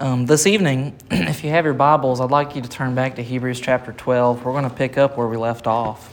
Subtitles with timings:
[0.00, 3.22] Um, this evening, if you have your Bibles, I'd like you to turn back to
[3.22, 4.44] Hebrews chapter 12.
[4.44, 6.12] We're going to pick up where we left off.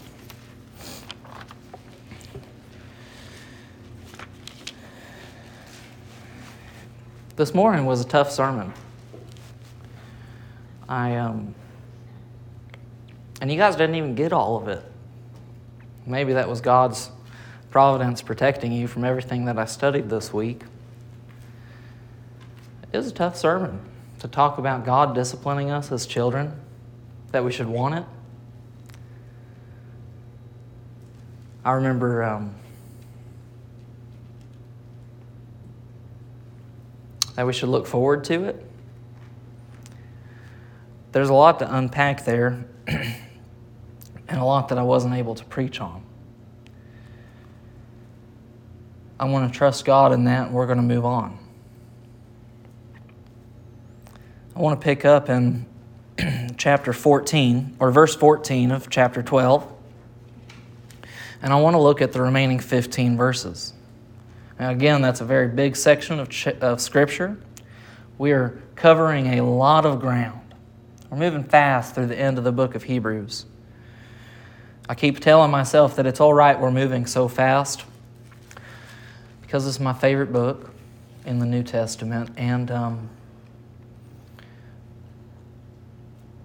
[7.35, 8.73] This morning was a tough sermon.
[10.87, 11.55] I um,
[13.41, 14.83] and you guys didn't even get all of it.
[16.05, 17.11] Maybe that was God's
[17.71, 20.63] providence protecting you from everything that I studied this week.
[22.91, 23.79] It was a tough sermon
[24.19, 26.59] to talk about God disciplining us as children,
[27.31, 28.05] that we should want it.
[31.63, 32.55] I remember um,
[37.35, 38.65] that we should look forward to it.
[41.11, 43.17] There's a lot to unpack there, and
[44.29, 46.03] a lot that I wasn't able to preach on.
[49.19, 51.38] I want to trust God in that, and we're going to move on.
[54.59, 55.65] I want to pick up in
[56.57, 59.65] chapter 14, or verse 14 of chapter 12,
[61.41, 63.71] and I want to look at the remaining 15 verses.
[64.59, 66.29] Now, again, that's a very big section of,
[66.61, 67.37] of Scripture.
[68.17, 70.53] We are covering a lot of ground.
[71.09, 73.45] We're moving fast through the end of the book of Hebrews.
[74.89, 77.85] I keep telling myself that it's all right we're moving so fast
[79.41, 80.73] because it's my favorite book
[81.25, 83.09] in the New Testament, and um,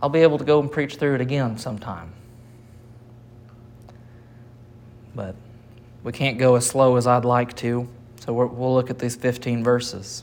[0.05, 2.13] I'll be able to go and preach through it again sometime.
[5.15, 5.35] But
[6.03, 7.89] we can't go as slow as I'd like to,
[8.21, 10.23] so we'll look at these 15 verses.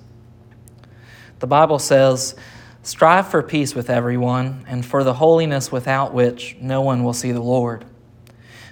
[1.40, 2.36] The Bible says,
[2.84, 7.32] Strive for peace with everyone, and for the holiness without which no one will see
[7.32, 7.84] the Lord.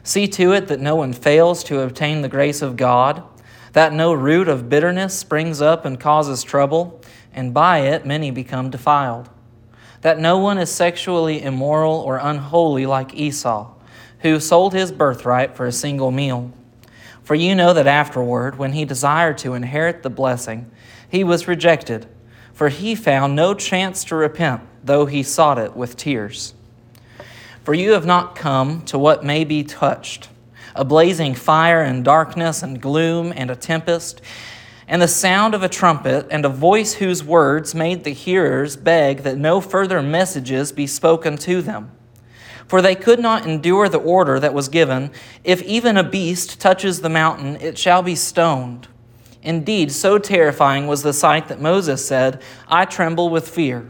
[0.04, 3.24] See to it that no one fails to obtain the grace of God,
[3.74, 7.02] that no root of bitterness springs up and causes trouble,
[7.34, 9.28] and by it many become defiled.
[10.02, 13.74] That no one is sexually immoral or unholy like Esau,
[14.20, 16.52] who sold his birthright for a single meal.
[17.24, 20.72] For you know that afterward, when he desired to inherit the blessing,
[21.10, 22.08] he was rejected
[22.60, 26.54] for he found no chance to repent, though he sought it with tears.
[27.64, 30.28] For you have not come to what may be touched
[30.76, 34.22] a blazing fire and darkness and gloom and a tempest,
[34.90, 39.20] and the sound of a trumpet and a voice whose words made the hearers beg
[39.20, 41.92] that no further messages be spoken to them.
[42.68, 45.12] For they could not endure the order that was given
[45.44, 48.88] if even a beast touches the mountain, it shall be stoned.
[49.44, 53.90] Indeed, so terrifying was the sight that Moses said, I tremble with fear.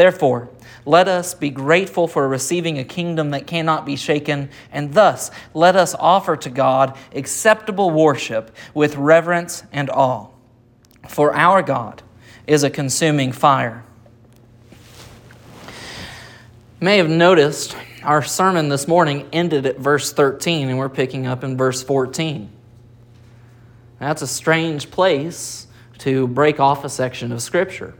[0.00, 0.48] Therefore,
[0.86, 5.76] let us be grateful for receiving a kingdom that cannot be shaken, and thus let
[5.76, 10.28] us offer to God acceptable worship with reverence and awe.
[11.06, 12.02] For our God
[12.46, 13.84] is a consuming fire.
[15.60, 15.68] You
[16.80, 21.44] may have noticed our sermon this morning ended at verse 13, and we're picking up
[21.44, 22.48] in verse 14.
[23.98, 25.66] That's a strange place
[25.98, 27.92] to break off a section of Scripture.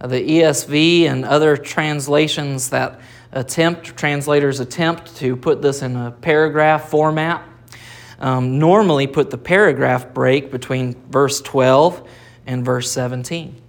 [0.00, 3.00] Uh, the ESV and other translations that
[3.32, 7.46] attempt, translators attempt to put this in a paragraph format,
[8.18, 12.08] um, normally put the paragraph break between verse 12
[12.46, 13.60] and verse 17.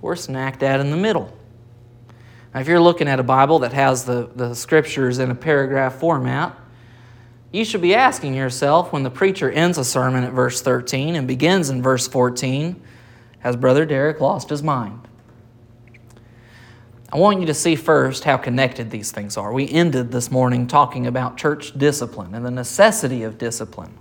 [0.00, 1.36] We're smack dab in the middle.
[2.52, 5.96] Now, if you're looking at a Bible that has the, the scriptures in a paragraph
[5.96, 6.58] format,
[7.52, 11.28] you should be asking yourself when the preacher ends a sermon at verse 13 and
[11.28, 12.82] begins in verse 14
[13.40, 15.00] Has Brother Derek lost his mind?
[17.14, 19.52] I want you to see first how connected these things are.
[19.52, 23.96] We ended this morning talking about church discipline and the necessity of discipline.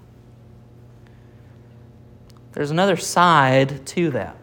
[2.53, 4.35] There's another side to that.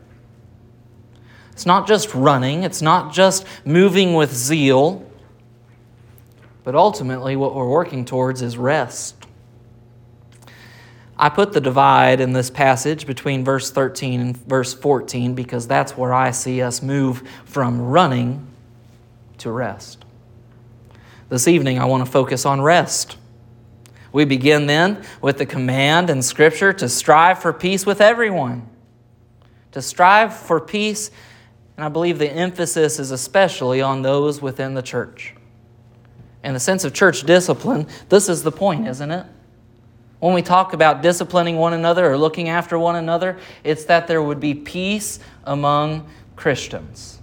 [1.50, 5.04] It's not just running, it's not just moving with zeal,
[6.62, 9.16] but ultimately what we're working towards is rest.
[11.18, 15.96] I put the divide in this passage between verse 13 and verse 14 because that's
[15.96, 18.46] where I see us move from running
[19.40, 20.04] to rest.
[21.28, 23.16] This evening, I want to focus on rest.
[24.12, 28.68] We begin then with the command in Scripture to strive for peace with everyone.
[29.72, 31.10] To strive for peace,
[31.76, 35.34] and I believe the emphasis is especially on those within the church.
[36.42, 39.26] In the sense of church discipline, this is the point, isn't it?
[40.18, 44.22] When we talk about disciplining one another or looking after one another, it's that there
[44.22, 47.19] would be peace among Christians.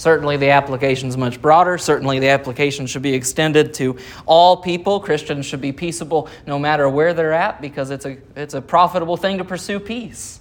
[0.00, 1.76] Certainly, the application is much broader.
[1.76, 4.98] Certainly, the application should be extended to all people.
[4.98, 9.18] Christians should be peaceable no matter where they're at because it's a, it's a profitable
[9.18, 10.40] thing to pursue peace.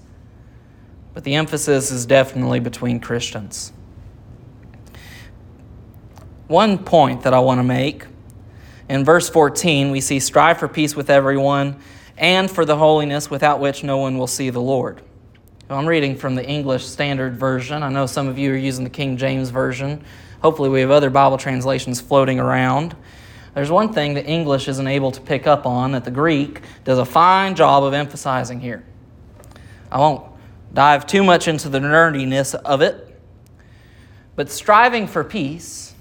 [1.14, 3.74] But the emphasis is definitely between Christians.
[6.48, 8.06] One point that I want to make
[8.88, 11.82] in verse 14, we see, Strive for peace with everyone
[12.18, 15.02] and for the holiness without which no one will see the Lord.
[15.72, 17.84] I'm reading from the English Standard Version.
[17.84, 20.04] I know some of you are using the King James Version.
[20.42, 22.96] Hopefully, we have other Bible translations floating around.
[23.54, 26.98] There's one thing that English isn't able to pick up on that the Greek does
[26.98, 28.84] a fine job of emphasizing here.
[29.92, 30.26] I won't
[30.74, 33.22] dive too much into the nerdiness of it,
[34.36, 35.94] but striving for peace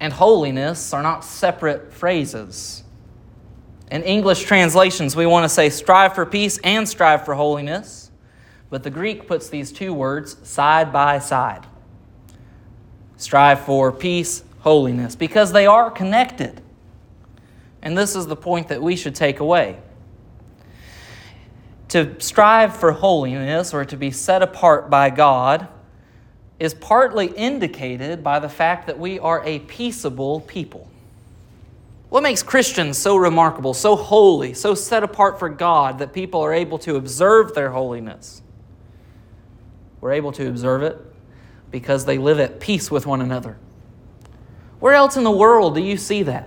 [0.00, 2.84] and holiness are not separate phrases.
[3.90, 8.03] In English translations, we want to say strive for peace and strive for holiness,
[8.74, 11.64] but the Greek puts these two words side by side
[13.16, 16.60] strive for peace, holiness, because they are connected.
[17.82, 19.78] And this is the point that we should take away.
[21.90, 25.68] To strive for holiness or to be set apart by God
[26.58, 30.90] is partly indicated by the fact that we are a peaceable people.
[32.08, 36.52] What makes Christians so remarkable, so holy, so set apart for God that people are
[36.52, 38.40] able to observe their holiness?
[40.04, 40.98] We're able to observe it
[41.70, 43.56] because they live at peace with one another.
[44.78, 46.46] Where else in the world do you see that?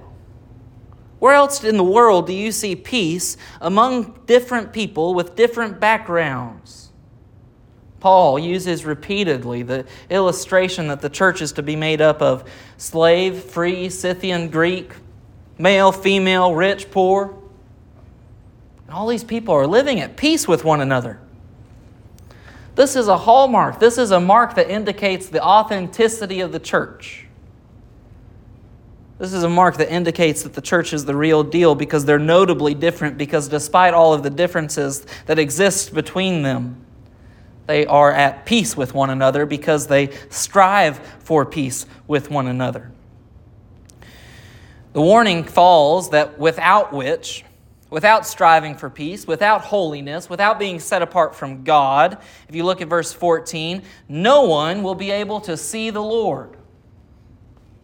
[1.18, 6.92] Where else in the world do you see peace among different people with different backgrounds?
[8.00, 13.39] Paul uses repeatedly the illustration that the church is to be made up of slave,
[13.39, 14.94] free, Scythian, Greek,
[15.57, 17.36] male, female, rich, poor.
[18.86, 21.19] And all these people are living at peace with one another.
[22.78, 23.80] This is a hallmark.
[23.80, 27.26] This is a mark that indicates the authenticity of the church.
[29.18, 32.20] This is a mark that indicates that the church is the real deal because they're
[32.20, 36.86] notably different, because despite all of the differences that exist between them,
[37.66, 42.92] they are at peace with one another because they strive for peace with one another.
[44.94, 47.44] The warning falls that without which,
[47.89, 52.18] without striving for peace, without holiness, without being set apart from God,
[52.50, 56.57] if you look at verse 14, no one will be able to see the Lord.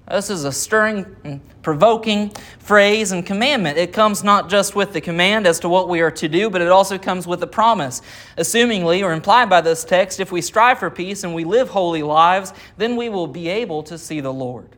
[0.10, 3.78] This is a stirring, mm, provoking phrase and commandment.
[3.78, 6.62] It comes not just with the command as to what we are to do, but
[6.62, 8.02] it also comes with a promise.
[8.38, 12.04] Assumingly, or implied by this text, if we strive for peace and we live holy
[12.04, 14.76] lives, then we will be able to see the Lord.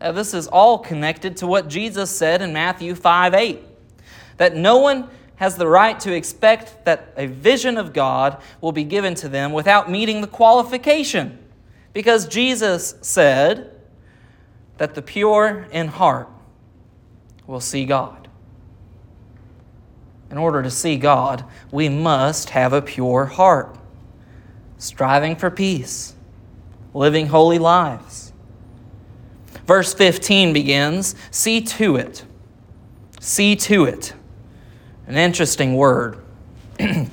[0.00, 3.75] Now, this is all connected to what Jesus said in Matthew 5 8
[4.36, 8.84] that no one has the right to expect that a vision of God will be
[8.84, 11.38] given to them without meeting the qualification.
[11.92, 13.76] Because Jesus said,
[14.78, 16.28] that the pure in heart
[17.46, 18.28] will see God.
[20.30, 23.76] In order to see God, we must have a pure heart,
[24.76, 26.14] striving for peace,
[26.92, 28.32] living holy lives.
[29.66, 32.24] Verse 15 begins See to it.
[33.20, 34.12] See to it.
[35.06, 36.18] An interesting word.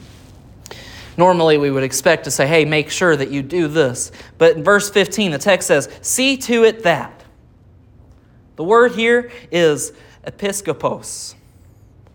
[1.18, 4.12] Normally, we would expect to say, hey, make sure that you do this.
[4.38, 7.24] But in verse 15, the text says, See to it that.
[8.56, 9.94] The word here is
[10.26, 11.36] episkopos.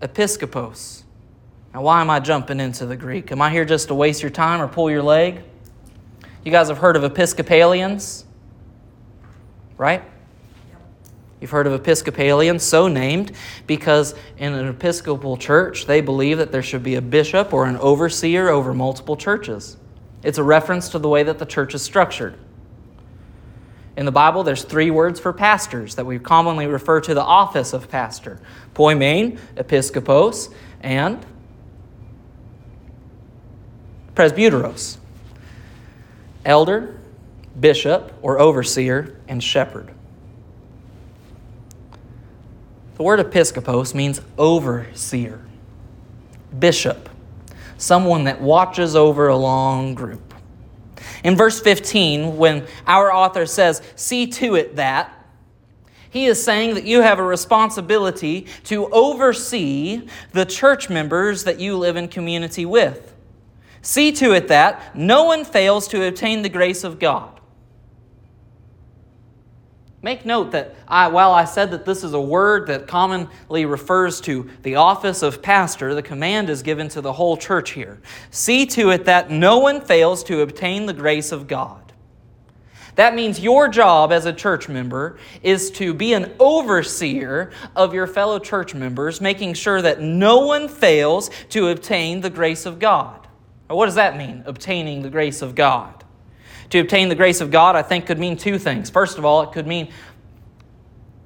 [0.01, 1.03] Episkopos.
[1.75, 3.31] Now, why am I jumping into the Greek?
[3.31, 5.43] Am I here just to waste your time or pull your leg?
[6.45, 8.25] You guys have heard of Episcopalians,
[9.77, 10.03] right?
[11.41, 13.33] You've heard of Episcopalians, so named
[13.67, 17.77] because in an Episcopal church, they believe that there should be a bishop or an
[17.77, 19.77] overseer over multiple churches.
[20.23, 22.37] It's a reference to the way that the church is structured.
[23.97, 27.73] In the Bible, there's three words for pastors that we commonly refer to the office
[27.73, 28.41] of pastor
[28.75, 31.25] poimen, episkopos, and
[34.15, 34.99] presbyteros.
[36.45, 36.99] Elder,
[37.59, 39.93] bishop or overseer, and shepherd.
[42.99, 45.41] The word episkopos means overseer,
[46.59, 47.09] bishop,
[47.77, 50.35] someone that watches over a long group.
[51.23, 55.15] In verse 15, when our author says, See to it that,
[56.11, 61.77] he is saying that you have a responsibility to oversee the church members that you
[61.77, 63.15] live in community with.
[63.81, 67.38] See to it that no one fails to obtain the grace of God.
[70.01, 74.21] Make note that I, while I said that this is a word that commonly refers
[74.23, 78.01] to the office of pastor, the command is given to the whole church here.
[78.31, 81.89] See to it that no one fails to obtain the grace of God.
[82.95, 88.07] That means your job as a church member is to be an overseer of your
[88.07, 93.27] fellow church members, making sure that no one fails to obtain the grace of God.
[93.69, 96.05] what does that mean, obtaining the grace of God?
[96.71, 98.91] To obtain the grace of God, I think, could mean two things.
[98.91, 99.91] First of all, it could mean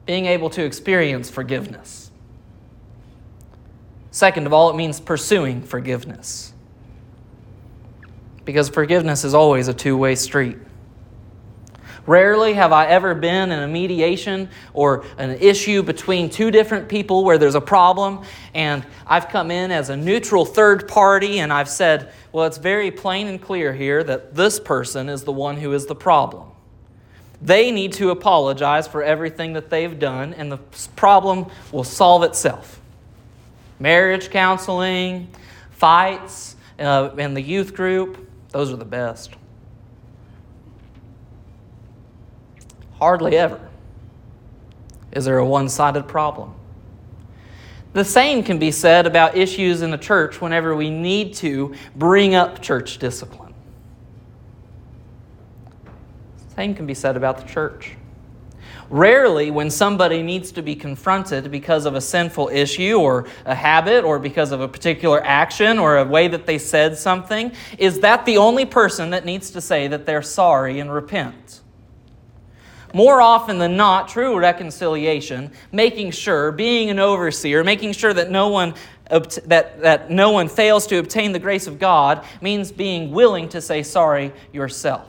[0.07, 2.11] being able to experience forgiveness.
[4.11, 6.53] Second of all, it means pursuing forgiveness.
[8.45, 10.59] Because forgiveness is always a two way street.
[12.06, 17.25] Rarely have I ever been in a mediation or an issue between two different people
[17.25, 21.68] where there's a problem, and I've come in as a neutral third party and I've
[21.68, 25.73] said, well, it's very plain and clear here that this person is the one who
[25.75, 26.49] is the problem.
[27.40, 30.59] They need to apologize for everything that they've done, and the
[30.97, 32.80] problem will solve itself.
[33.78, 35.28] Marriage counseling,
[35.71, 39.32] fights uh, in the youth group, those are the best.
[43.02, 43.59] Hardly ever
[45.11, 46.54] is there a one sided problem.
[47.94, 52.37] The same can be said about issues in the church whenever we need to bring
[52.37, 53.54] up church discipline.
[56.54, 57.97] Same can be said about the church.
[58.88, 64.04] Rarely, when somebody needs to be confronted because of a sinful issue or a habit
[64.04, 68.25] or because of a particular action or a way that they said something, is that
[68.26, 71.62] the only person that needs to say that they're sorry and repent
[72.95, 78.49] more often than not, true reconciliation, making sure, being an overseer, making sure that no
[78.49, 78.75] one
[79.11, 83.61] that, that no one fails to obtain the grace of God means being willing to
[83.61, 85.09] say sorry yourself.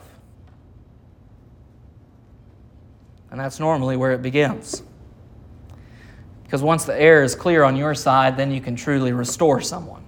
[3.32, 4.84] And that's normally where it begins.
[6.44, 10.03] Because once the air is clear on your side, then you can truly restore someone.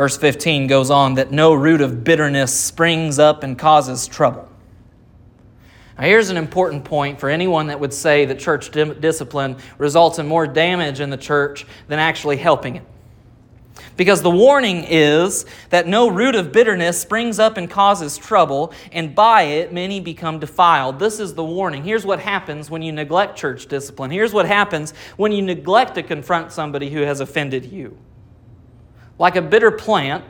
[0.00, 4.48] Verse 15 goes on that no root of bitterness springs up and causes trouble.
[5.98, 10.26] Now, here's an important point for anyone that would say that church discipline results in
[10.26, 12.84] more damage in the church than actually helping it.
[13.98, 19.14] Because the warning is that no root of bitterness springs up and causes trouble, and
[19.14, 20.98] by it many become defiled.
[20.98, 21.84] This is the warning.
[21.84, 24.10] Here's what happens when you neglect church discipline.
[24.10, 27.98] Here's what happens when you neglect to confront somebody who has offended you.
[29.20, 30.24] Like a bitter plant,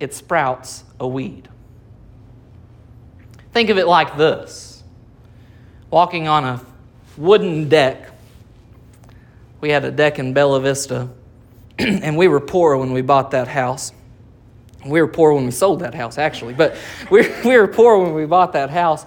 [0.00, 1.48] it sprouts a weed.
[3.52, 4.82] Think of it like this
[5.92, 6.60] walking on a
[7.16, 8.10] wooden deck.
[9.60, 11.08] We had a deck in Bella Vista,
[11.78, 13.92] and we were poor when we bought that house.
[14.84, 16.76] We were poor when we sold that house, actually, but
[17.12, 19.06] we, we were poor when we bought that house.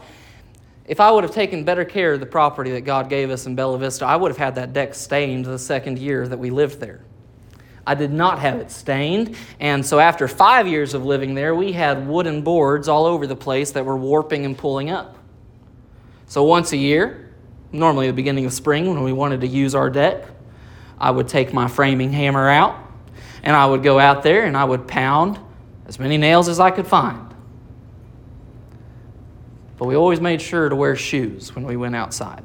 [0.86, 3.56] If I would have taken better care of the property that God gave us in
[3.56, 6.80] Bella Vista, I would have had that deck stained the second year that we lived
[6.80, 7.02] there.
[7.88, 9.38] I did not have it stained.
[9.62, 13.36] And so after five years of living there, we had wooden boards all over the
[13.36, 15.18] place that were warping and pulling up.
[16.28, 17.34] So once a year,
[17.72, 20.26] normally the beginning of spring when we wanted to use our deck,
[21.00, 22.76] I would take my framing hammer out
[23.42, 25.40] and I would go out there and I would pound
[25.86, 27.34] as many nails as I could find.
[29.78, 32.44] But we always made sure to wear shoes when we went outside.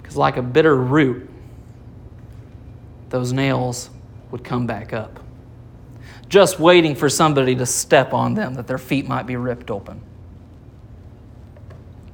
[0.00, 1.28] Because, like a bitter root,
[3.10, 3.90] those nails
[4.30, 5.20] would come back up.
[6.28, 10.02] Just waiting for somebody to step on them, that their feet might be ripped open.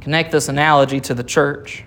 [0.00, 1.84] Connect this analogy to the church.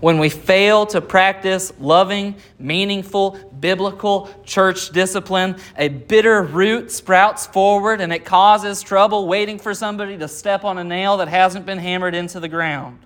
[0.00, 8.00] When we fail to practice loving, meaningful, biblical church discipline, a bitter root sprouts forward
[8.00, 11.78] and it causes trouble waiting for somebody to step on a nail that hasn't been
[11.78, 13.00] hammered into the ground.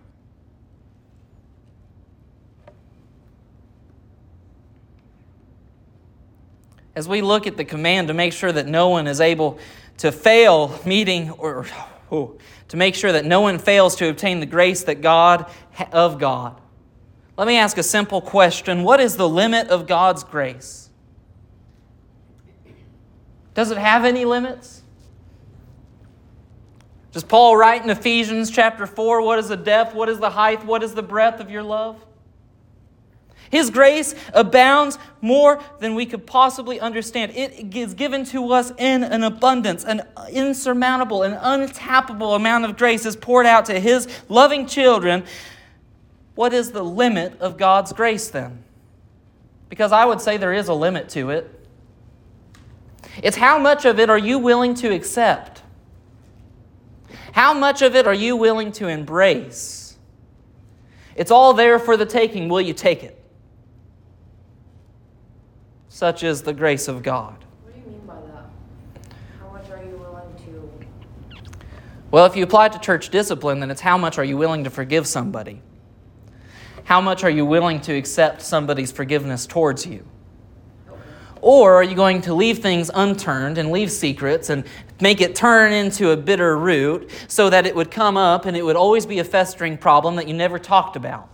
[6.94, 9.58] As we look at the command to make sure that no one is able
[9.98, 11.66] to fail meeting or
[12.10, 12.36] oh,
[12.68, 15.50] to make sure that no one fails to obtain the grace that God
[15.92, 16.60] of God.
[17.36, 18.82] Let me ask a simple question.
[18.82, 20.90] What is the limit of God's grace?
[23.54, 24.82] Does it have any limits?
[27.12, 30.64] Does Paul write in Ephesians chapter 4 what is the depth, what is the height,
[30.64, 32.02] what is the breadth of your love?
[33.52, 37.32] His grace abounds more than we could possibly understand.
[37.36, 43.04] It is given to us in an abundance, an insurmountable, an untappable amount of grace
[43.04, 45.24] is poured out to His loving children.
[46.34, 48.64] What is the limit of God's grace then?
[49.68, 51.68] Because I would say there is a limit to it.
[53.22, 55.60] It's how much of it are you willing to accept?
[57.32, 59.98] How much of it are you willing to embrace?
[61.16, 62.48] It's all there for the taking.
[62.48, 63.21] Will you take it?
[65.92, 67.36] Such is the grace of God.
[67.64, 68.46] What do you mean by that?
[69.38, 71.46] How much are you willing to?
[72.10, 74.64] Well, if you apply it to church discipline, then it's how much are you willing
[74.64, 75.60] to forgive somebody?
[76.84, 80.06] How much are you willing to accept somebody's forgiveness towards you?
[81.42, 84.64] Or are you going to leave things unturned and leave secrets and
[84.98, 88.62] make it turn into a bitter root so that it would come up and it
[88.62, 91.28] would always be a festering problem that you never talked about?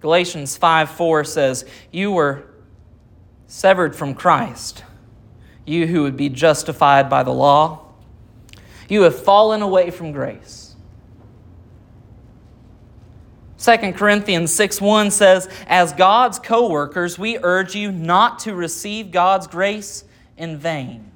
[0.00, 2.44] Galatians 5 4 says, You were
[3.46, 4.84] severed from Christ,
[5.66, 7.86] you who would be justified by the law.
[8.88, 10.68] You have fallen away from grace.
[13.58, 19.10] 2 Corinthians 6 1 says, As God's co workers, we urge you not to receive
[19.10, 20.04] God's grace
[20.36, 21.07] in vain.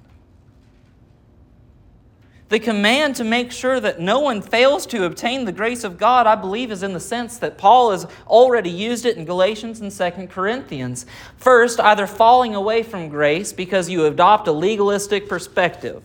[2.52, 6.26] The command to make sure that no one fails to obtain the grace of God,
[6.26, 9.90] I believe, is in the sense that Paul has already used it in Galatians and
[9.90, 11.06] 2 Corinthians.
[11.38, 16.02] First, either falling away from grace because you adopt a legalistic perspective,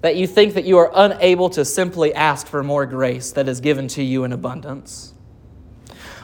[0.00, 3.60] that you think that you are unable to simply ask for more grace that is
[3.60, 5.12] given to you in abundance.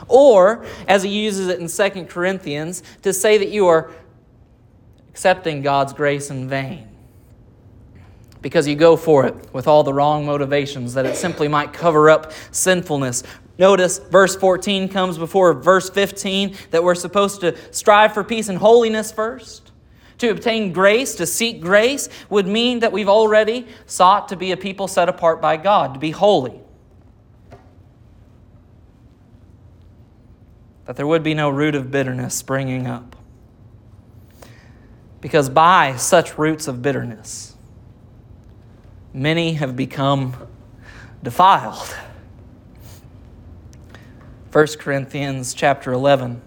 [0.08, 3.90] Or, as he uses it in 2 Corinthians, to say that you are
[5.10, 6.95] accepting God's grace in vain
[8.46, 12.08] because you go for it with all the wrong motivations, that it simply might cover
[12.08, 13.24] up sinfulness.
[13.58, 18.56] Notice verse 14 comes before verse 15 that we're supposed to strive for peace and
[18.56, 19.72] holiness first.
[20.18, 24.56] To obtain grace, to seek grace, would mean that we've already sought to be a
[24.56, 26.60] people set apart by God, to be holy.
[30.84, 33.16] That there would be no root of bitterness springing up.
[35.20, 37.54] Because by such roots of bitterness,
[39.12, 40.34] many have become
[41.22, 41.94] defiled.
[44.52, 46.40] 1 Corinthians chapter 11.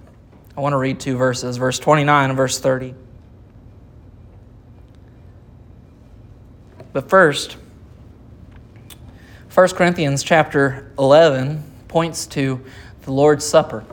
[0.58, 2.95] I want to read two verses, verse 29 and verse 30.
[6.91, 7.58] But first,
[9.54, 12.63] 1 Corinthians chapter 11 points to
[13.04, 13.84] the Lord's Supper.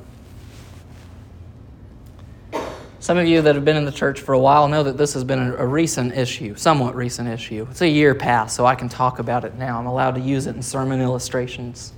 [3.06, 5.14] Some of you that have been in the church for a while know that this
[5.14, 7.64] has been a, recent issue, somewhat recent issue.
[7.70, 9.78] It's a year past, so I can talk about it now.
[9.78, 11.92] I'm allowed to use it in sermon illustrations.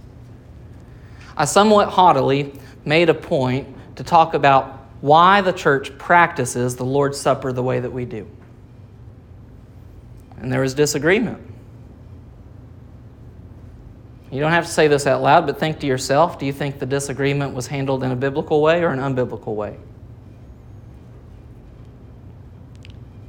[1.35, 2.53] I somewhat haughtily
[2.85, 7.81] made a point to talk about why the church practices the Lord's Supper the way
[7.81, 8.29] that we do.
[10.37, 11.39] And there was disagreement.
[14.31, 16.79] You don't have to say this out loud, but think to yourself do you think
[16.79, 19.79] the disagreement was handled in a biblical way or an unbiblical way?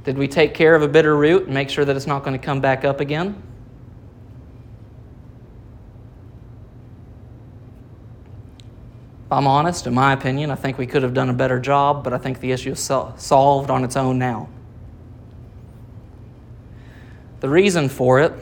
[0.04, 2.38] Did we take care of a bitter root and make sure that it's not going
[2.38, 3.42] to come back up again?
[9.26, 12.02] If I'm honest, in my opinion, I think we could have done a better job,
[12.02, 14.48] but I think the issue is solved on its own now.
[17.40, 18.32] The reason for it,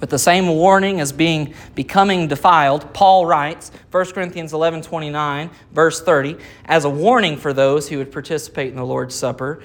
[0.00, 6.02] with the same warning as being becoming defiled, Paul writes, 1 Corinthians 11 29, verse
[6.02, 9.62] 30, as a warning for those who would participate in the Lord's Supper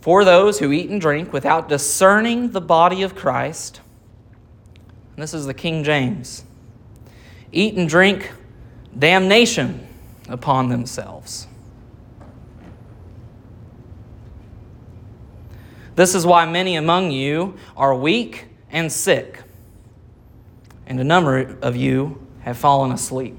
[0.00, 3.80] for those who eat and drink without discerning the body of Christ.
[5.14, 6.44] And this is the King James.
[7.52, 8.32] Eat and drink
[8.98, 9.86] damnation
[10.28, 11.46] upon themselves.
[15.96, 19.42] This is why many among you are weak and sick,
[20.86, 23.36] and a number of you have fallen asleep.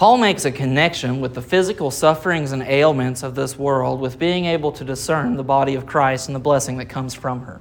[0.00, 4.46] Paul makes a connection with the physical sufferings and ailments of this world with being
[4.46, 7.60] able to discern the body of Christ and the blessing that comes from her.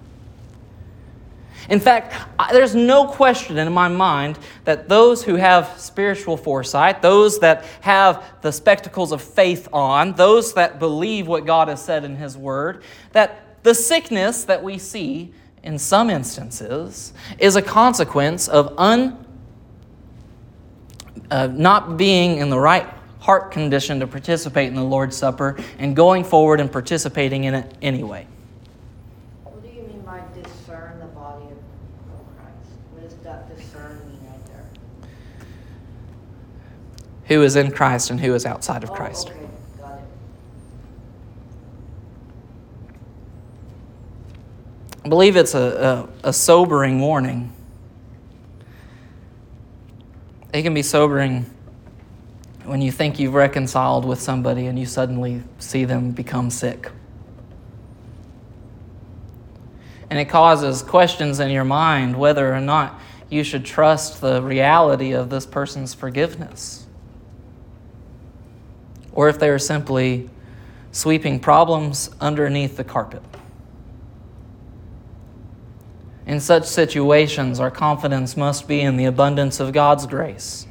[1.70, 2.16] In fact,
[2.54, 8.24] there's no question in my mind that those who have spiritual foresight, those that have
[8.42, 12.84] the spectacles of faith on, those that believe what God has said in His Word,
[13.12, 19.26] that the sickness that we see in some instances is a consequence of un
[21.32, 22.88] uh, not being in the right
[23.20, 27.72] heart condition to participate in the Lord's Supper and going forward and participating in it
[27.82, 28.26] anyway.
[29.44, 31.58] What do you mean by discern the body of
[32.38, 32.72] Christ?
[32.92, 34.66] What does that discern mean right there?
[37.26, 39.30] Who is in Christ and who is outside of Oh, Christ.
[39.30, 39.40] okay,
[39.80, 40.06] got it.
[45.06, 47.54] I believe it's a, a, a sobering warning.
[50.52, 51.46] It can be sobering
[52.64, 56.92] when you think you've reconciled with somebody and you suddenly see them become sick.
[60.10, 65.12] And it causes questions in your mind whether or not you should trust the reality
[65.12, 66.88] of this person's forgiveness.
[69.12, 70.30] Or if they are simply
[70.92, 73.22] sweeping problems underneath the carpet.
[76.30, 80.68] In such situations, our confidence must be in the abundance of God's grace.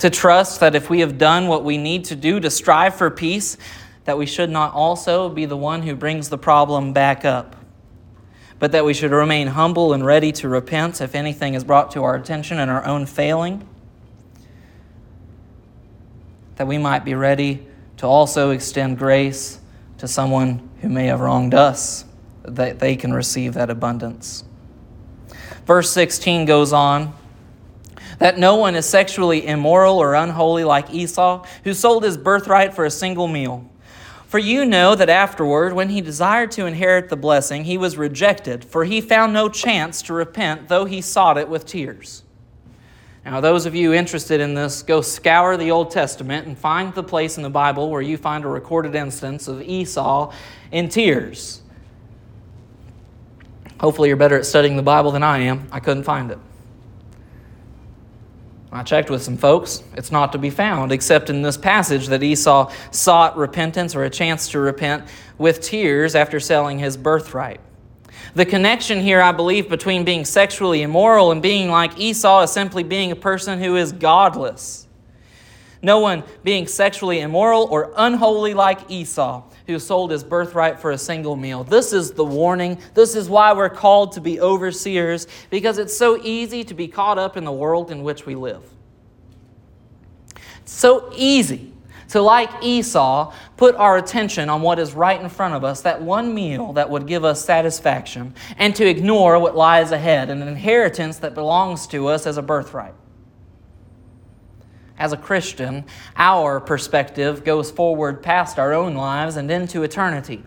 [0.00, 3.12] To trust that if we have done what we need to do to strive for
[3.12, 3.56] peace,
[4.06, 7.54] that we should not also be the one who brings the problem back up,
[8.58, 12.02] but that we should remain humble and ready to repent if anything is brought to
[12.02, 13.64] our attention in our own failing,
[16.56, 17.64] that we might be ready
[17.98, 19.60] to also extend grace
[19.98, 22.04] to someone who may have wronged us
[22.42, 24.44] that they can receive that abundance.
[25.66, 27.14] Verse 16 goes on
[28.18, 32.84] that no one is sexually immoral or unholy like Esau, who sold his birthright for
[32.84, 33.68] a single meal.
[34.26, 38.64] For you know that afterward, when he desired to inherit the blessing, he was rejected,
[38.64, 42.22] for he found no chance to repent, though he sought it with tears.
[43.24, 47.02] Now, those of you interested in this, go scour the Old Testament and find the
[47.02, 50.32] place in the Bible where you find a recorded instance of Esau
[50.70, 51.62] in tears.
[53.80, 55.66] Hopefully, you're better at studying the Bible than I am.
[55.72, 56.38] I couldn't find it.
[58.70, 59.82] I checked with some folks.
[59.96, 64.10] It's not to be found, except in this passage that Esau sought repentance or a
[64.10, 65.04] chance to repent
[65.38, 67.62] with tears after selling his birthright.
[68.34, 72.82] The connection here, I believe, between being sexually immoral and being like Esau is simply
[72.82, 74.86] being a person who is godless.
[75.80, 80.98] No one being sexually immoral or unholy like Esau, who sold his birthright for a
[80.98, 81.64] single meal.
[81.64, 82.78] This is the warning.
[82.94, 87.18] This is why we're called to be overseers, because it's so easy to be caught
[87.18, 88.62] up in the world in which we live.
[90.62, 91.72] It's so easy
[92.08, 96.02] to, like Esau, put our attention on what is right in front of us, that
[96.02, 101.18] one meal that would give us satisfaction, and to ignore what lies ahead, an inheritance
[101.18, 102.94] that belongs to us as a birthright
[105.00, 105.84] as a Christian,
[106.14, 110.44] our perspective goes forward past our own lives and into eternity.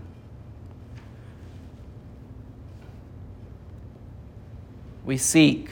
[5.03, 5.71] We seek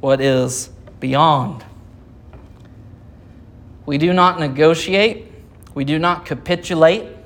[0.00, 0.68] what is
[1.00, 1.64] beyond.
[3.86, 5.32] We do not negotiate,
[5.74, 7.16] we do not capitulate,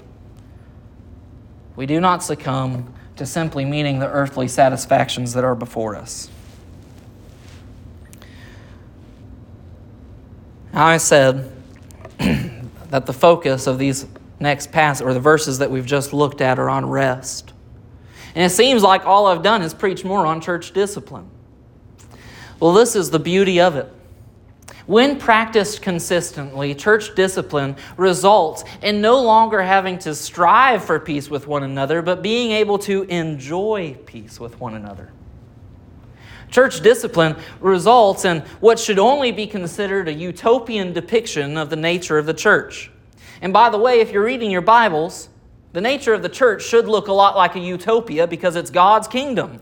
[1.75, 6.31] we do not succumb to simply meeting the earthly satisfactions that are before us.
[10.73, 11.53] Now, I said
[12.19, 14.07] that the focus of these
[14.41, 17.53] next pass or the verses that we've just looked at are on rest.
[18.35, 21.29] And it seems like all I've done is preach more on church discipline.
[22.59, 23.93] Well, this is the beauty of it.
[24.87, 31.47] When practiced consistently, church discipline results in no longer having to strive for peace with
[31.47, 35.13] one another, but being able to enjoy peace with one another.
[36.53, 42.19] Church discipline results in what should only be considered a utopian depiction of the nature
[42.19, 42.91] of the church.
[43.41, 45.31] And by the way, if you're reading your Bibles,
[45.73, 49.09] the nature of the church should look a lot like a utopia because it's God's
[49.09, 49.61] kingdom.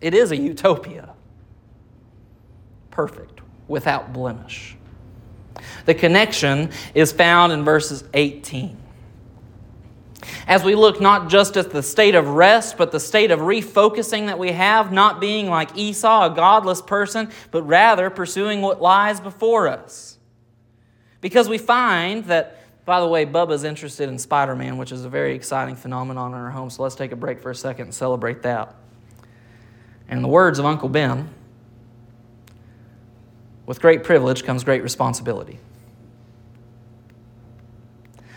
[0.00, 1.14] It is a utopia.
[2.90, 4.76] Perfect, without blemish.
[5.86, 8.79] The connection is found in verses 18
[10.46, 14.26] as we look not just at the state of rest, but the state of refocusing
[14.26, 19.20] that we have, not being like Esau, a godless person, but rather pursuing what lies
[19.20, 20.18] before us.
[21.20, 25.08] Because we find that, by the way, Bubba's interested in Spider Man, which is a
[25.08, 27.94] very exciting phenomenon in our home, so let's take a break for a second and
[27.94, 28.74] celebrate that.
[30.08, 31.28] And the words of Uncle Ben,
[33.66, 35.60] with great privilege comes great responsibility.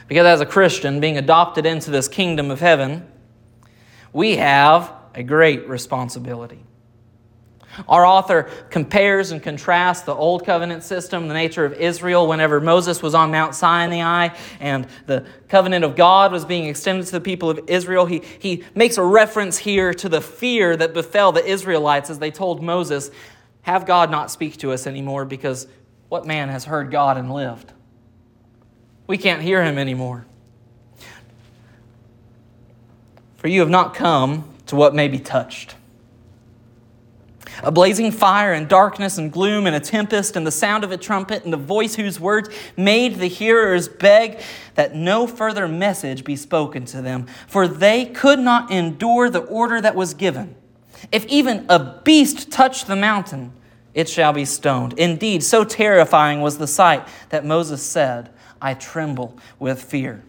[0.08, 3.08] Because as a Christian, being adopted into this kingdom of heaven,
[4.12, 6.64] we have a great responsibility.
[7.88, 13.02] Our author compares and contrasts the Old Covenant system, the nature of Israel, whenever Moses
[13.02, 17.50] was on Mount Sinai and the covenant of God was being extended to the people
[17.50, 18.06] of Israel.
[18.06, 22.30] He, he makes a reference here to the fear that befell the Israelites as they
[22.30, 23.10] told Moses,
[23.64, 25.68] Have God not speak to us anymore because
[26.10, 27.74] what man has heard God and lived?
[29.08, 30.26] We can't hear him anymore.
[33.38, 35.76] For you have not come to what may be touched.
[37.62, 40.98] A blazing fire and darkness and gloom and a tempest and the sound of a
[40.98, 44.42] trumpet and the voice whose words made the hearers beg
[44.76, 49.80] that no further message be spoken to them, for they could not endure the order
[49.80, 50.56] that was given.
[51.12, 53.54] If even a beast touch the mountain,
[53.94, 54.94] it shall be stoned.
[54.94, 58.30] Indeed, so terrifying was the sight that Moses said,
[58.64, 60.24] I tremble with fear.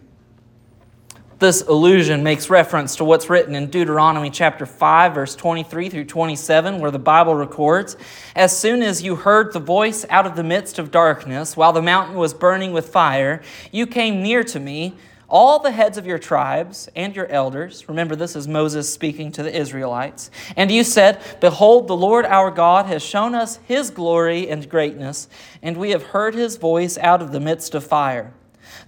[1.39, 6.79] This allusion makes reference to what's written in Deuteronomy chapter 5, verse 23 through 27,
[6.79, 7.95] where the Bible records
[8.35, 11.81] As soon as you heard the voice out of the midst of darkness, while the
[11.81, 14.95] mountain was burning with fire, you came near to me
[15.29, 17.87] all the heads of your tribes and your elders.
[17.89, 20.29] Remember, this is Moses speaking to the Israelites.
[20.55, 25.27] And you said, Behold, the Lord our God has shown us his glory and greatness,
[25.61, 28.33] and we have heard his voice out of the midst of fire.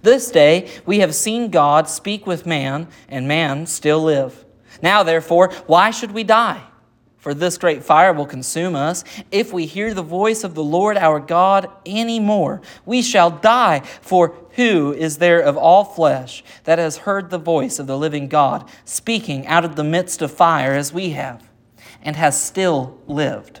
[0.02, 4.44] This day we have seen God speak with man, and man still live.
[4.80, 6.62] Now, therefore, why should we die?
[7.18, 9.02] For this great fire will consume us.
[9.32, 13.80] If we hear the voice of the Lord our God any more, we shall die.
[14.00, 18.28] For who is there of all flesh that has heard the voice of the living
[18.28, 21.48] God speaking out of the midst of fire as we have,
[22.02, 23.60] and has still lived?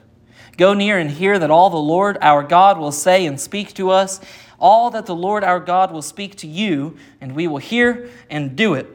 [0.56, 3.90] Go near and hear that all the Lord our God will say and speak to
[3.90, 4.20] us,
[4.60, 8.54] all that the Lord our God will speak to you, and we will hear and
[8.54, 8.88] do it.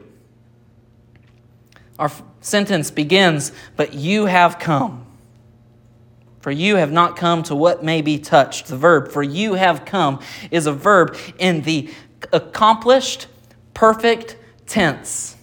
[1.98, 2.10] Our
[2.44, 5.06] sentence begins, But you have come.
[6.40, 8.66] For you have not come to what may be touched.
[8.66, 11.90] The verb, for you have come, is a verb in the
[12.32, 13.26] accomplished,
[13.72, 15.33] perfect tense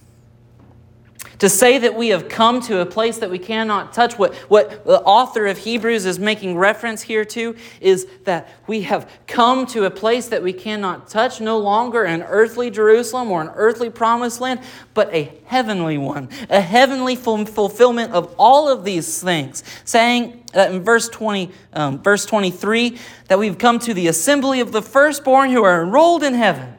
[1.41, 4.85] to say that we have come to a place that we cannot touch, what, what
[4.85, 9.85] the author of Hebrews is making reference here to is that we have come to
[9.85, 14.39] a place that we cannot touch, no longer an earthly Jerusalem or an earthly promised
[14.39, 14.59] land,
[14.93, 19.63] but a heavenly one, a heavenly fulfillment of all of these things.
[19.83, 22.99] Saying that in verse 20, um, verse 23,
[23.29, 26.75] that we've come to the assembly of the firstborn who are enrolled in heaven.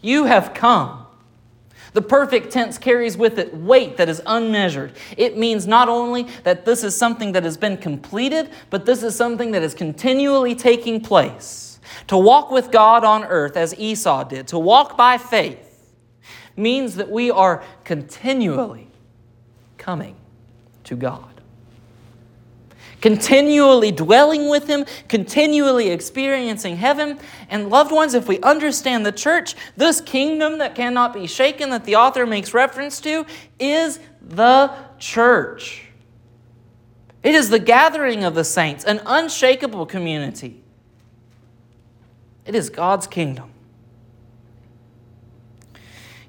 [0.00, 1.01] You have come
[1.92, 4.92] the perfect tense carries with it weight that is unmeasured.
[5.16, 9.14] It means not only that this is something that has been completed, but this is
[9.14, 11.80] something that is continually taking place.
[12.06, 15.68] To walk with God on earth as Esau did, to walk by faith,
[16.56, 18.88] means that we are continually
[19.76, 20.16] coming
[20.84, 21.31] to God
[23.02, 27.18] continually dwelling with Him, continually experiencing heaven.
[27.50, 31.84] And, loved ones, if we understand the church, this kingdom that cannot be shaken that
[31.84, 33.26] the author makes reference to
[33.58, 35.88] is the church.
[37.22, 40.62] It is the gathering of the saints, an unshakable community.
[42.46, 43.50] It is God's kingdom.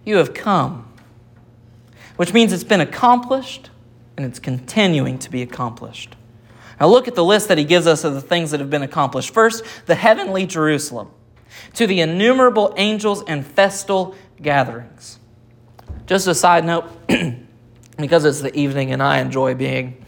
[0.06, 0.92] You have come,
[2.18, 3.70] which means it's been accomplished
[4.18, 6.16] and it's continuing to be accomplished.
[6.84, 8.84] Now look at the list that he gives us of the things that have been
[8.84, 9.34] accomplished.
[9.34, 11.12] First, the heavenly Jerusalem,
[11.76, 15.18] to the innumerable angels and festal gatherings.
[16.08, 16.92] Just a side note,
[17.98, 20.06] because it's the evening and I enjoy being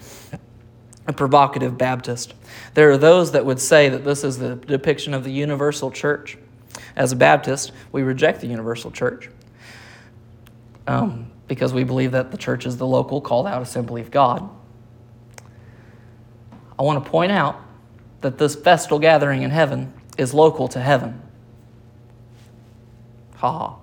[1.07, 2.33] a provocative Baptist,
[2.73, 6.38] there are those that would say that this is the depiction of the universal church.
[6.97, 9.29] As a Baptist, we reject the universal church
[10.88, 14.49] um, because we believe that the church is the local, called out assembly of God.
[16.77, 17.59] I want to point out
[18.21, 21.21] that this festal gathering in heaven is local to heaven.
[23.35, 23.75] Ha ha.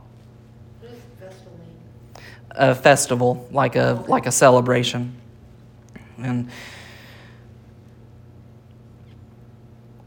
[2.55, 5.17] A festival, like a like a celebration,
[6.19, 6.51] and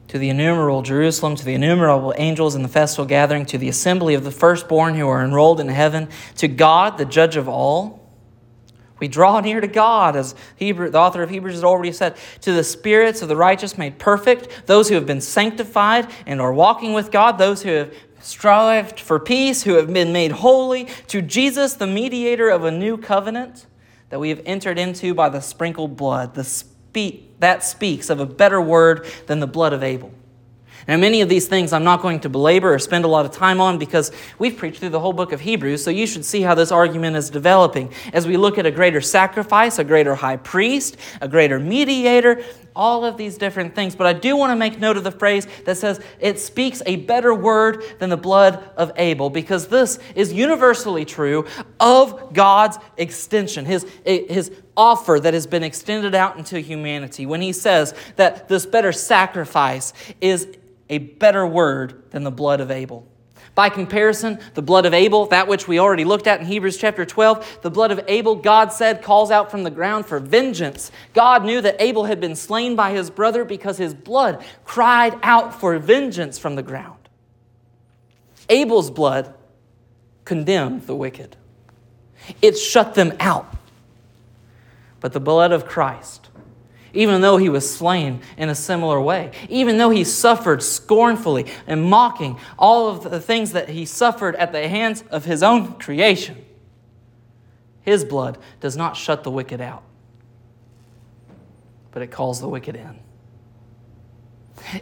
[0.09, 4.13] to the innumerable Jerusalem, to the innumerable angels in the festal gathering, to the assembly
[4.13, 8.04] of the firstborn who are enrolled in heaven, to God, the judge of all
[9.05, 12.51] we draw near to God, as Hebrew, the author of Hebrews has already said, to
[12.51, 16.93] the spirits of the righteous made perfect, those who have been sanctified and are walking
[16.93, 21.75] with God, those who have strived for peace, who have been made holy, to Jesus,
[21.75, 23.67] the mediator of a new covenant
[24.09, 26.33] that we have entered into by the sprinkled blood.
[26.33, 30.11] The speak, that speaks of a better word than the blood of Abel.
[30.87, 33.31] Now, many of these things I'm not going to belabor or spend a lot of
[33.31, 36.41] time on because we've preached through the whole book of Hebrews, so you should see
[36.41, 40.37] how this argument is developing as we look at a greater sacrifice, a greater high
[40.37, 42.43] priest, a greater mediator,
[42.75, 43.95] all of these different things.
[43.95, 46.97] But I do want to make note of the phrase that says it speaks a
[46.97, 51.47] better word than the blood of Abel, because this is universally true
[51.79, 57.53] of God's extension, his, his offer that has been extended out into humanity, when he
[57.53, 60.47] says that this better sacrifice is
[60.89, 63.07] a better word than the blood of Abel.
[63.55, 67.05] By comparison, the blood of Abel, that which we already looked at in Hebrews chapter
[67.05, 70.91] 12, the blood of Abel, God said, calls out from the ground for vengeance.
[71.13, 75.57] God knew that Abel had been slain by his brother because his blood cried out
[75.57, 76.99] for vengeance from the ground.
[78.49, 79.33] Abel's blood
[80.25, 81.37] condemned the wicked,
[82.41, 83.55] it shut them out.
[84.99, 86.24] But the blood of Christ,
[86.95, 91.83] even though he was slain in a similar way, even though he suffered scornfully and
[91.83, 96.43] mocking all of the things that he suffered at the hands of his own creation,
[97.81, 99.83] his blood does not shut the wicked out,
[101.91, 102.99] but it calls the wicked in.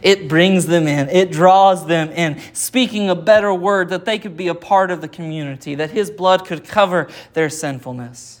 [0.02, 4.36] It brings them in, it draws them in, speaking a better word that they could
[4.36, 8.40] be a part of the community, that his blood could cover their sinfulness.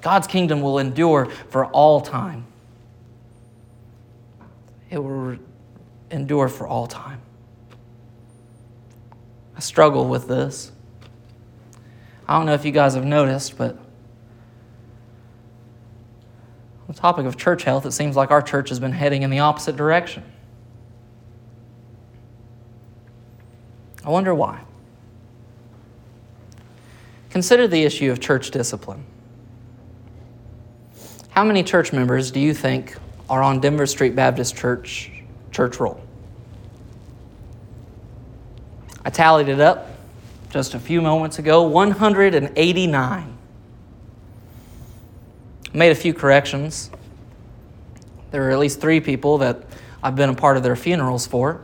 [0.00, 2.46] God's kingdom will endure for all time.
[4.90, 5.38] It will
[6.10, 7.20] endure for all time.
[9.56, 10.72] I struggle with this.
[12.26, 13.76] I don't know if you guys have noticed, but
[16.80, 19.30] on the topic of church health, it seems like our church has been heading in
[19.30, 20.24] the opposite direction.
[24.04, 24.62] I wonder why.
[27.30, 29.04] Consider the issue of church discipline.
[31.30, 32.96] How many church members do you think
[33.28, 35.12] are on Denver Street Baptist Church
[35.52, 36.00] church roll?
[39.04, 39.88] I tallied it up
[40.50, 43.38] just a few moments ago 189.
[45.72, 46.90] I made a few corrections.
[48.32, 49.62] There are at least three people that
[50.02, 51.62] I've been a part of their funerals for.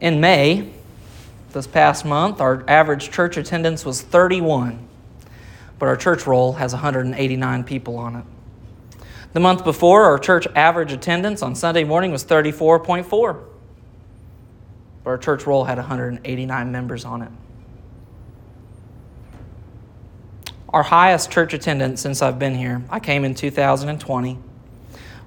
[0.00, 0.70] In May,
[1.52, 4.88] this past month, our average church attendance was 31
[5.82, 8.24] but our church roll has 189 people on it.
[9.32, 13.42] The month before, our church average attendance on Sunday morning was 34.4,
[15.02, 17.32] but our church roll had 189 members on it.
[20.68, 24.38] Our highest church attendance since I've been here, I came in 2020,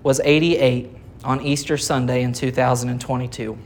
[0.03, 0.89] was 88
[1.25, 3.57] on Easter Sunday in 2022.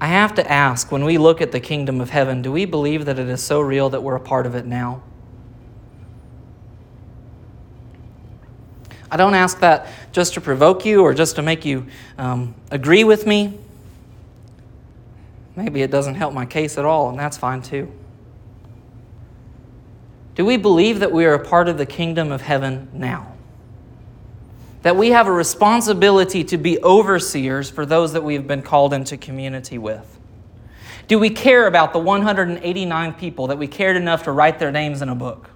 [0.00, 3.06] I have to ask when we look at the kingdom of heaven, do we believe
[3.06, 5.02] that it is so real that we're a part of it now?
[9.10, 11.86] I don't ask that just to provoke you or just to make you
[12.18, 13.58] um, agree with me.
[15.54, 17.90] Maybe it doesn't help my case at all, and that's fine too.
[20.34, 23.35] Do we believe that we are a part of the kingdom of heaven now?
[24.86, 28.92] That we have a responsibility to be overseers for those that we have been called
[28.94, 30.20] into community with?
[31.08, 35.02] Do we care about the 189 people that we cared enough to write their names
[35.02, 35.50] in a book?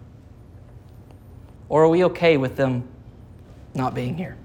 [1.69, 2.88] Or are we okay with them
[3.73, 4.37] not being here?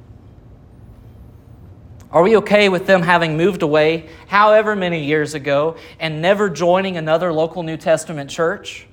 [2.11, 6.95] Are we okay with them having moved away however many years ago and never joining
[6.95, 8.85] another local New Testament church?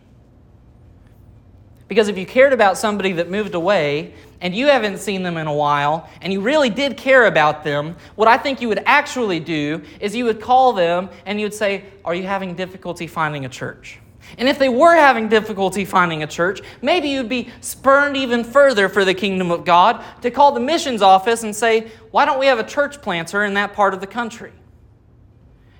[1.92, 5.46] Because if you cared about somebody that moved away and you haven't seen them in
[5.46, 9.40] a while and you really did care about them, what I think you would actually
[9.40, 13.44] do is you would call them and you would say, Are you having difficulty finding
[13.44, 13.98] a church?
[14.38, 18.88] And if they were having difficulty finding a church, maybe you'd be spurned even further
[18.88, 22.46] for the kingdom of God to call the missions office and say, Why don't we
[22.46, 24.52] have a church planter in that part of the country?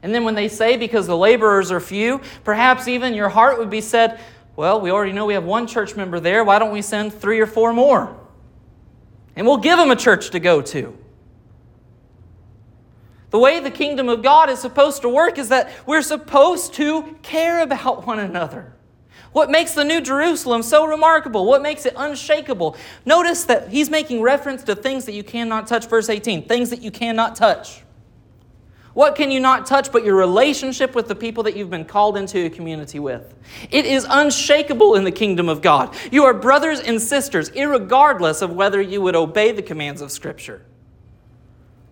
[0.03, 3.71] And then when they say, Because the laborers are few, perhaps even your heart would
[3.71, 4.21] be said,
[4.57, 6.45] well, we already know we have one church member there.
[6.45, 8.19] Why don't we send three or four more?
[9.35, 10.97] And we'll give them a church to go to.
[13.31, 17.17] The way the kingdom of God is supposed to work is that we're supposed to
[17.23, 18.75] care about one another.
[19.33, 21.47] What makes the New Jerusalem so remarkable?
[21.47, 22.77] What makes it unshakable?
[23.07, 26.83] Notice that he's making reference to things that you cannot touch, verse 18, things that
[26.83, 27.82] you cannot touch.
[28.95, 32.17] What can you not touch but your relationship with the people that you've been called
[32.17, 33.35] into a community with?
[33.71, 35.97] It is unshakable in the kingdom of God.
[36.11, 40.63] You are brothers and sisters, regardless of whether you would obey the commands of Scripture.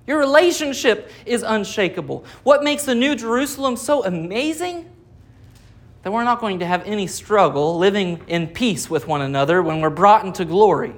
[0.06, 2.24] Your relationship is unshakable.
[2.42, 4.90] What makes the New Jerusalem so amazing?
[6.02, 9.80] that we're not going to have any struggle living in peace with one another when
[9.80, 10.94] we're brought into glory.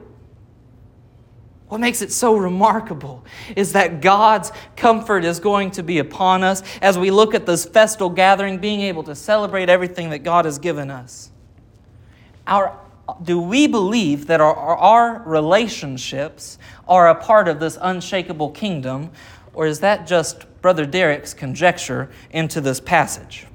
[1.73, 3.25] What makes it so remarkable
[3.57, 7.65] is that God's comfort is going to be upon us as we look at this
[7.65, 11.31] festal gathering, being able to celebrate everything that God has given us.
[12.47, 12.79] Our,
[13.23, 19.11] do we believe that our, our relationships are a part of this unshakable kingdom,
[19.55, 23.47] or is that just Brother Derek's conjecture into this passage?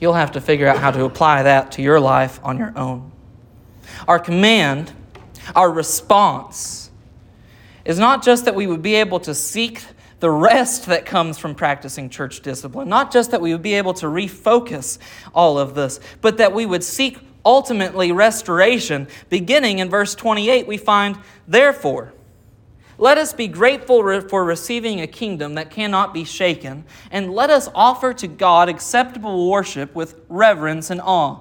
[0.00, 3.12] You'll have to figure out how to apply that to your life on your own.
[4.08, 4.92] Our command,
[5.54, 6.90] our response,
[7.84, 9.82] is not just that we would be able to seek
[10.20, 13.92] the rest that comes from practicing church discipline, not just that we would be able
[13.92, 14.98] to refocus
[15.34, 19.08] all of this, but that we would seek ultimately restoration.
[19.28, 21.18] Beginning in verse 28, we find,
[21.48, 22.12] therefore,
[22.98, 27.68] let us be grateful for receiving a kingdom that cannot be shaken, and let us
[27.74, 31.40] offer to God acceptable worship with reverence and awe.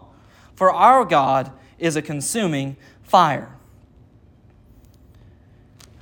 [0.56, 3.56] For our God is a consuming fire.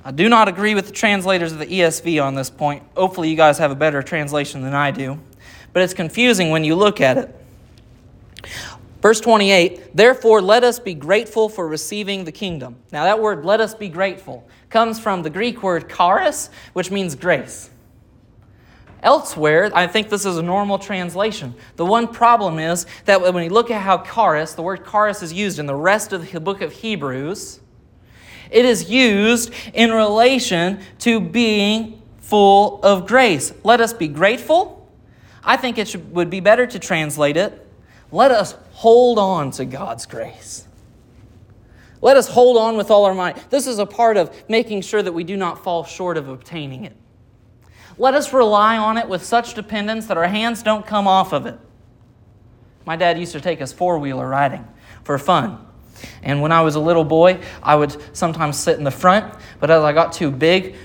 [0.04, 2.82] I do not agree with the translators of the ESV on this point.
[2.96, 5.18] Hopefully, you guys have a better translation than I do.
[5.72, 7.36] But it's confusing when you look at it.
[9.02, 12.76] Verse 28 Therefore, let us be grateful for receiving the kingdom.
[12.92, 17.14] Now, that word, let us be grateful, comes from the Greek word charis, which means
[17.14, 17.70] grace.
[19.02, 21.54] Elsewhere, I think this is a normal translation.
[21.76, 25.32] The one problem is that when we look at how charis, the word charis is
[25.32, 27.60] used in the rest of the book of Hebrews,
[28.50, 33.52] it is used in relation to being full of grace.
[33.64, 34.88] Let us be grateful.
[35.42, 37.66] I think it should, would be better to translate it
[38.12, 40.66] let us hold on to God's grace.
[42.02, 43.50] Let us hold on with all our might.
[43.50, 46.84] This is a part of making sure that we do not fall short of obtaining
[46.84, 46.96] it.
[47.98, 51.46] Let us rely on it with such dependence that our hands don't come off of
[51.46, 51.58] it.
[52.86, 54.66] My dad used to take us four wheeler riding
[55.04, 55.64] for fun.
[56.22, 59.70] And when I was a little boy, I would sometimes sit in the front, but
[59.70, 60.76] as I got too big,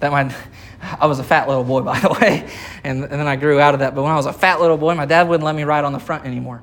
[0.00, 0.34] that my
[1.00, 2.48] I was a fat little boy, by the way,
[2.84, 3.94] and, and then I grew out of that.
[3.94, 5.92] But when I was a fat little boy, my dad wouldn't let me ride on
[5.92, 6.62] the front anymore.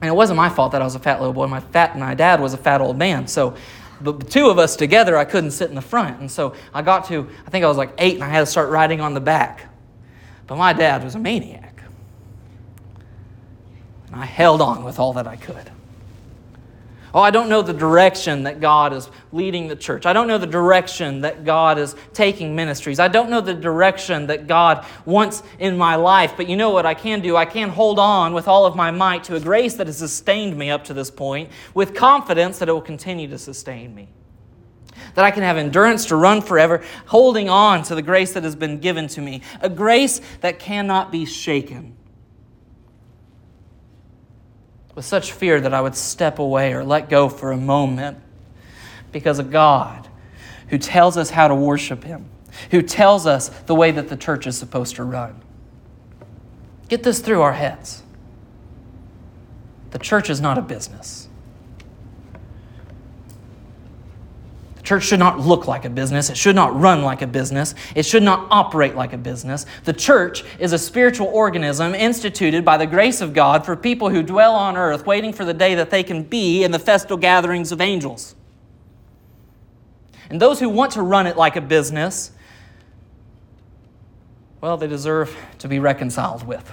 [0.00, 1.46] And it wasn't my fault that I was a fat little boy.
[1.48, 3.26] My fat my dad was a fat old man.
[3.26, 3.56] So
[4.00, 6.20] the two of us together, I couldn't sit in the front.
[6.20, 8.46] And so I got to, I think I was like eight, and I had to
[8.46, 9.66] start riding on the back.
[10.46, 11.82] But my dad was a maniac.
[14.06, 15.70] And I held on with all that I could.
[17.14, 20.04] Oh, I don't know the direction that God is leading the church.
[20.04, 23.00] I don't know the direction that God is taking ministries.
[23.00, 26.34] I don't know the direction that God wants in my life.
[26.36, 27.36] But you know what I can do?
[27.36, 30.56] I can hold on with all of my might to a grace that has sustained
[30.56, 34.08] me up to this point with confidence that it will continue to sustain me.
[35.14, 38.56] That I can have endurance to run forever, holding on to the grace that has
[38.56, 41.97] been given to me, a grace that cannot be shaken
[44.98, 48.18] with such fear that I would step away or let go for a moment
[49.12, 50.08] because of God
[50.70, 52.28] who tells us how to worship Him,
[52.72, 55.40] who tells us the way that the church is supposed to run.
[56.88, 58.02] Get this through our heads.
[59.92, 61.27] The church is not a business.
[64.88, 66.30] Church should not look like a business.
[66.30, 67.74] It should not run like a business.
[67.94, 69.66] It should not operate like a business.
[69.84, 74.22] The church is a spiritual organism instituted by the grace of God for people who
[74.22, 77.70] dwell on earth, waiting for the day that they can be in the festal gatherings
[77.70, 78.34] of angels.
[80.30, 82.30] And those who want to run it like a business,
[84.62, 86.72] well, they deserve to be reconciled with.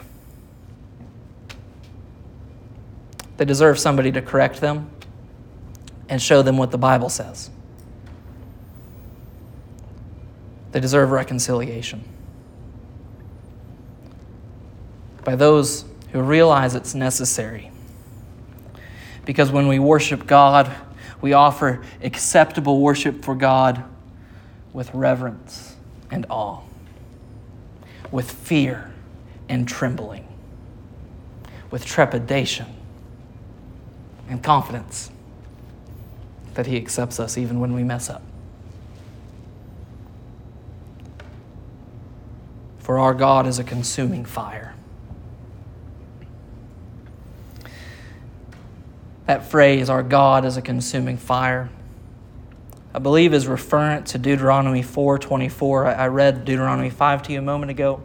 [3.35, 4.89] They deserve somebody to correct them
[6.07, 7.49] and show them what the Bible says.
[10.75, 12.03] They deserve reconciliation.
[15.23, 17.71] By those who realize it's necessary.
[19.23, 20.69] Because when we worship God,
[21.21, 23.85] we offer acceptable worship for God
[24.73, 25.77] with reverence
[26.11, 26.59] and awe,
[28.11, 28.91] with fear
[29.47, 30.27] and trembling,
[31.71, 32.65] with trepidation
[34.27, 35.09] and confidence
[36.55, 38.21] that He accepts us even when we mess up.
[42.85, 44.75] For our God is a consuming fire.
[49.25, 51.71] That phrase, our God is a consuming fire,
[52.93, 55.87] I believe is referent to Deuteronomy 4:24.
[55.87, 58.03] I read Deuteronomy 5 to you a moment ago.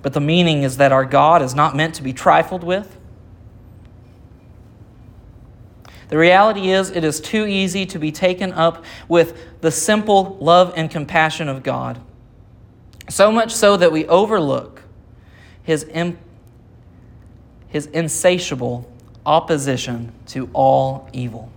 [0.00, 2.96] But the meaning is that our God is not meant to be trifled with.
[6.06, 10.72] The reality is, it is too easy to be taken up with the simple love
[10.76, 11.98] and compassion of God.
[13.08, 14.82] So much so that we overlook
[15.62, 15.86] his,
[17.68, 18.90] his insatiable
[19.26, 21.50] opposition to all evil.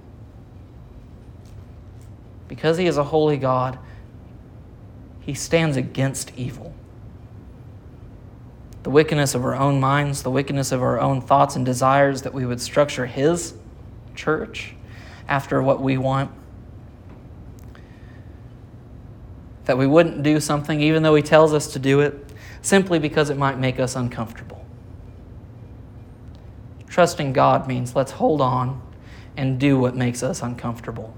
[2.47, 3.77] Because he is a holy God,
[5.21, 6.73] he stands against evil.
[8.83, 12.33] The wickedness of our own minds, the wickedness of our own thoughts and desires, that
[12.33, 13.53] we would structure his
[14.15, 14.73] church
[15.27, 16.31] after what we want.
[19.67, 22.25] That we wouldn't do something even though he tells us to do it
[22.61, 24.65] simply because it might make us uncomfortable.
[26.89, 28.81] Trusting God means let's hold on
[29.37, 31.13] and do what makes us uncomfortable.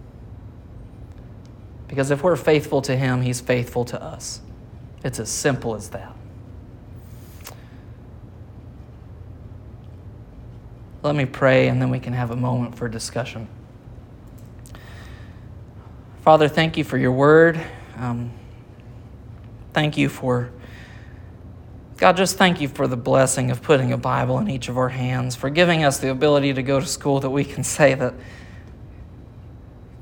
[1.87, 4.41] Because if we're faithful to Him, He's faithful to us.
[5.03, 6.13] It's as simple as that.
[11.01, 13.47] Let me pray and then we can have a moment for discussion.
[16.21, 17.59] Father, thank you for your word.
[17.95, 18.31] Um,
[19.79, 20.51] thank you for
[21.95, 24.89] God, just thank you for the blessing of putting a Bible in each of our
[24.89, 28.13] hands, for giving us the ability to go to school that we can say that,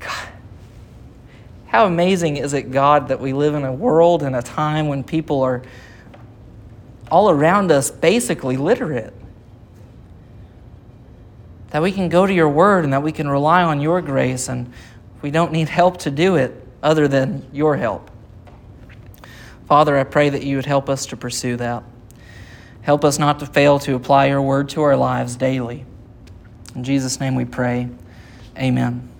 [0.00, 0.28] God,
[1.68, 5.04] how amazing is it, God, that we live in a world and a time when
[5.04, 5.62] people are
[7.08, 9.14] all around us basically literate.
[11.70, 14.48] That we can go to your word and that we can rely on your grace
[14.48, 14.72] and
[15.22, 18.10] we don't need help to do it other than your help.
[19.68, 21.84] Father, I pray that you would help us to pursue that.
[22.80, 25.84] Help us not to fail to apply your word to our lives daily.
[26.74, 27.90] In Jesus' name we pray.
[28.56, 29.10] Amen.